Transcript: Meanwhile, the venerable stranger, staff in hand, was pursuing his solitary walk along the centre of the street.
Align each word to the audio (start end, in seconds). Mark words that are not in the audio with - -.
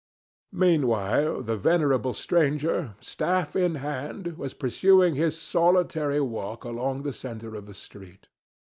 Meanwhile, 0.55 1.43
the 1.43 1.55
venerable 1.55 2.15
stranger, 2.15 2.95
staff 3.01 3.55
in 3.55 3.75
hand, 3.75 4.35
was 4.35 4.55
pursuing 4.55 5.13
his 5.13 5.39
solitary 5.39 6.19
walk 6.21 6.63
along 6.63 7.03
the 7.03 7.13
centre 7.13 7.53
of 7.53 7.67
the 7.67 7.75
street. 7.75 8.27